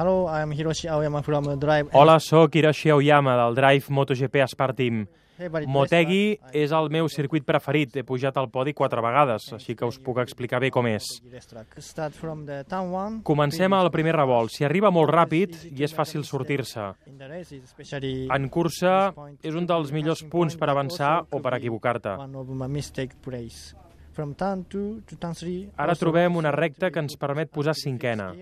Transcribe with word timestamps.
Hello, 0.00 0.28
I 0.30 0.40
am 0.40 0.52
Hiroshi 0.52 0.88
Aoyama 0.88 1.20
from 1.22 1.58
Drive. 1.58 1.90
Hola, 1.92 2.18
sóc 2.20 2.54
Hiroshi 2.54 2.88
Aoyama 2.88 3.34
del 3.36 3.54
Drive 3.54 3.84
MotoGP 3.92 4.40
Aspar 4.40 4.72
Team. 4.72 5.02
Motegi 5.68 6.38
és 6.56 6.72
el 6.72 6.86
meu 6.88 7.08
circuit 7.12 7.44
preferit. 7.44 7.98
He 8.00 8.04
pujat 8.08 8.38
al 8.40 8.48
podi 8.48 8.72
quatre 8.72 9.02
vegades, 9.04 9.50
així 9.52 9.74
que 9.76 9.84
us 9.84 9.98
puc 10.00 10.22
explicar 10.22 10.62
bé 10.64 10.70
com 10.72 10.88
és. 10.88 11.04
Comencem 13.28 13.76
al 13.76 13.90
primer 13.92 14.14
revolt. 14.16 14.54
S'hi 14.54 14.64
arriba 14.64 14.88
molt 14.88 15.12
ràpid 15.12 15.58
i 15.68 15.84
és 15.84 15.92
fàcil 15.92 16.24
sortir-se. 16.24 16.86
En 18.38 18.48
cursa 18.48 18.94
és 19.42 19.52
un 19.52 19.68
dels 19.68 19.92
millors 19.92 20.24
punts 20.32 20.56
per 20.56 20.70
avançar 20.72 21.26
o 21.28 21.42
per 21.44 21.58
equivocar-te. 21.58 22.16
one 22.16 22.40
of 22.40 22.48
my 22.48 22.68
mistake 22.68 23.20
place. 23.20 23.76
From 24.12 24.32
turn 24.32 24.64
2 24.64 25.04
to 25.04 25.20
turn 25.20 25.36
3. 25.36 25.76
Ara 25.76 25.94
trobem 25.94 26.40
una 26.40 26.56
recta 26.56 26.90
que 26.90 27.04
ens 27.04 27.20
permet 27.20 27.52
posar 27.52 27.76
cinquena. 27.76 28.32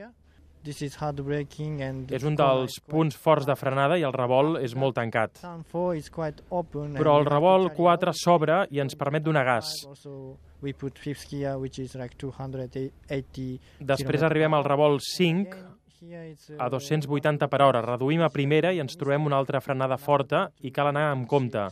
This 0.64 0.82
is 0.82 0.96
hard 1.00 1.22
braking 1.24 1.82
and 1.82 2.10
És 2.12 2.24
un 2.26 2.34
dels 2.36 2.78
punts 2.90 3.16
forts 3.16 3.46
de 3.46 3.54
frenada 3.56 3.96
i 3.98 4.04
el 4.06 4.12
revolt 4.12 4.58
és 4.62 4.74
molt 4.74 4.96
tancat. 4.98 5.38
Turn 5.40 5.62
4 5.70 5.96
is 5.98 6.10
quite 6.10 6.44
open. 6.50 6.96
Però 6.98 7.18
el 7.20 7.28
revolt 7.28 7.72
carry 7.72 7.82
4 7.84 8.12
on. 8.12 8.18
s'obre 8.24 8.58
i 8.74 8.82
ens 8.82 8.98
permet 8.98 9.24
donar 9.24 9.44
gas. 9.46 9.72
Also, 9.88 10.36
we 10.60 10.74
put 10.74 10.98
fifth 10.98 11.30
gear, 11.30 11.56
which 11.58 11.78
is 11.78 11.94
like 11.94 12.18
280 12.18 13.58
Després 13.80 14.26
arribem 14.26 14.54
al 14.58 14.66
revolt 14.66 15.04
5 15.14 15.56
Here 16.00 16.30
it's, 16.30 16.50
a 16.50 16.66
uh, 16.66 16.70
280 16.70 17.48
per 17.50 17.62
hora. 17.64 17.82
Reduïm 17.82 18.22
a 18.22 18.30
primera 18.30 18.70
i 18.70 18.78
ens 18.78 18.94
trobem 18.98 19.24
una 19.26 19.38
altra 19.38 19.58
frenada 19.60 19.96
forta 19.98 20.44
i 20.62 20.70
cal 20.70 20.92
anar 20.92 21.08
amb 21.10 21.26
compte. 21.26 21.64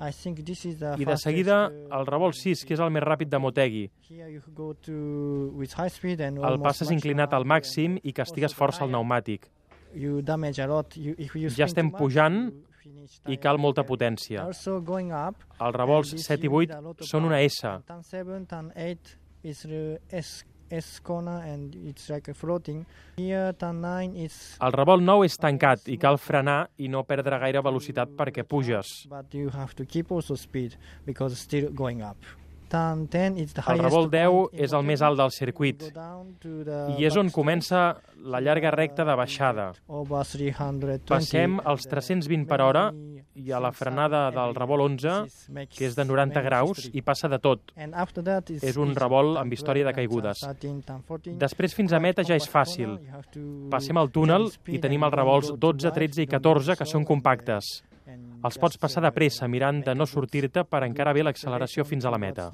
I 0.00 1.04
de 1.04 1.16
seguida 1.20 1.68
uh, 1.68 1.98
el 1.98 2.06
revolt 2.08 2.38
6, 2.38 2.64
que 2.64 2.74
és 2.76 2.80
el 2.80 2.92
més 2.94 3.04
ràpid 3.04 3.28
de 3.28 3.40
Motegi. 3.42 3.84
El 6.50 6.60
passes 6.64 6.90
inclinat 6.94 7.36
al 7.36 7.44
màxim 7.44 7.98
i 8.02 8.14
castigues 8.16 8.56
força 8.56 8.86
el 8.86 8.94
pneumàtic. 8.94 9.50
Ja 11.56 11.66
estem 11.66 11.90
pujant 11.92 12.44
I 13.28 13.36
cal 13.36 13.58
molta 13.60 13.84
potència. 13.84 14.44
Els 15.60 15.74
revolts 15.76 16.14
and 16.14 16.18
this 16.18 16.30
7 16.30 16.40
i 16.40 16.48
you 16.48 16.60
need 16.60 16.70
8 16.70 16.78
a 16.78 16.80
lot 16.80 17.00
of 17.00 17.08
són 17.08 17.26
una. 17.28 17.40
S. 20.10 20.44
Turn 20.70 20.78
7, 20.78 20.78
turn 20.78 20.78
8 20.78 20.78
is 20.78 20.86
the 20.86 20.94
S 20.94 21.00
corner 21.00 21.42
and 21.52 21.74
it's 21.88 22.08
like 22.08 22.30
a 22.30 22.34
floating. 22.34 22.86
Here 23.16 23.52
turn 23.58 23.80
9 23.80 24.16
is 24.16 24.56
El 24.60 24.72
revolt 24.72 25.02
9 25.02 25.24
és 25.24 25.36
tancat 25.36 25.88
i 25.88 25.96
cal 25.98 26.18
frenar 26.18 26.68
i 26.78 26.88
no 26.88 27.02
perdre 27.04 27.38
gaire 27.38 27.60
velocitat 27.62 28.08
perquè 28.16 28.44
puges. 28.44 29.06
but 29.08 29.34
you 29.34 29.50
have 29.50 29.74
to 29.74 29.84
keep 29.84 30.10
also 30.12 30.34
speed 30.36 30.76
because 31.04 31.36
still 31.36 31.70
going 31.72 32.02
up. 32.02 32.16
Turn 32.70 33.08
10 33.08 33.36
is 33.38 33.52
the 33.52 33.62
El 33.66 33.78
highest 33.78 33.82
revolt 33.84 34.10
10 34.12 34.26
point 34.30 34.52
in 34.54 34.60
és 34.64 34.72
el 34.72 34.82
més 34.82 35.02
alt 35.02 35.16
del 35.18 35.30
circuit 35.30 35.82
i 36.98 37.04
és 37.04 37.16
on 37.16 37.30
comença 37.30 37.96
la 38.22 38.40
llarga 38.40 38.70
recta 38.70 39.04
de 39.04 39.16
baixada. 39.16 39.72
over 39.88 40.24
320. 40.24 41.08
Passem 41.08 41.60
als 41.64 41.86
320 41.88 42.46
per 42.46 42.60
hora 42.60 42.92
i 43.34 43.52
a 43.52 43.60
la 43.62 43.70
frenada 43.72 44.28
del 44.34 44.54
revolt 44.56 44.86
11, 44.88 45.66
que 45.70 45.86
és 45.86 45.96
de 45.96 46.04
90 46.04 46.42
graus, 46.42 46.88
i 46.92 47.02
passa 47.02 47.28
de 47.30 47.38
tot. 47.42 47.72
És 48.60 48.78
un 48.80 48.94
revolt 48.96 49.38
amb 49.40 49.52
història 49.54 49.86
de 49.86 49.92
12, 49.92 49.98
caigudes. 50.00 50.42
turn 50.42 50.80
13, 50.82 50.86
turn 50.86 51.04
14. 51.06 51.36
Després 51.40 51.76
fins 51.76 51.92
a 51.92 52.00
meta 52.02 52.24
ja 52.26 52.38
és 52.38 52.48
fàcil. 52.50 52.98
Passem 53.70 54.00
al 54.00 54.10
túnel 54.10 54.50
i 54.66 54.80
tenim 54.82 55.06
els 55.06 55.14
revolts 55.14 55.52
go 55.54 55.56
too 55.56 55.72
12, 55.72 55.88
wide, 55.90 55.94
13 56.00 56.22
i 56.22 56.26
don't 56.26 56.42
go 56.42 56.54
14 56.60 56.78
que 56.80 56.88
són 56.88 57.06
compactes. 57.06 57.70
Els 58.42 58.56
pots 58.58 58.80
passar 58.80 59.04
uh, 59.04 59.06
de 59.06 59.12
pressa 59.14 59.46
mirant 59.48 59.84
de 59.84 59.94
no 59.94 60.08
sortir-te 60.08 60.64
per 60.64 60.82
encara 60.86 61.12
bé 61.12 61.22
l'acceleració 61.26 61.84
fins 61.84 62.08
a 62.08 62.14
la 62.14 62.18
meta. 62.18 62.50